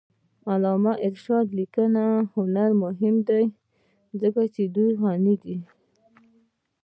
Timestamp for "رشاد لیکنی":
1.13-2.09